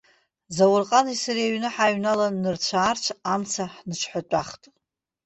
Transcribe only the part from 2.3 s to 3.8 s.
нырцә-аарцә амца